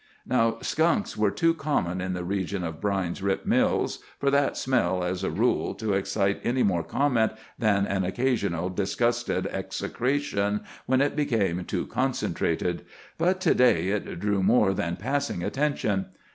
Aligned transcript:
Now 0.25 0.57
skunks 0.63 1.15
were 1.15 1.29
too 1.29 1.53
common 1.53 2.01
in 2.01 2.13
the 2.13 2.23
region 2.23 2.63
of 2.63 2.81
Brine's 2.81 3.21
Rip 3.21 3.45
Mills 3.45 3.99
for 4.19 4.31
that 4.31 4.57
smell, 4.57 5.03
as 5.03 5.23
a 5.23 5.29
rule, 5.29 5.75
to 5.75 5.93
excite 5.93 6.41
any 6.43 6.63
more 6.63 6.81
comment 6.81 7.33
than 7.59 7.85
an 7.85 8.03
occasional 8.03 8.69
disgusted 8.69 9.45
execration 9.45 10.61
when 10.87 11.01
it 11.01 11.15
became 11.15 11.63
too 11.65 11.85
concentrated. 11.85 12.83
But 13.19 13.39
to 13.41 13.53
day 13.53 13.89
it 13.89 14.19
drew 14.19 14.41
more 14.41 14.73
than 14.73 14.95
passing 14.95 15.43
attention. 15.43 16.07